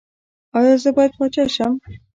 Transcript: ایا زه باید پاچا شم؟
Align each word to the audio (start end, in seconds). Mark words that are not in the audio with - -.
ایا 0.57 0.73
زه 0.83 0.89
باید 0.95 1.11
پاچا 1.17 1.43
شم؟ 1.55 1.73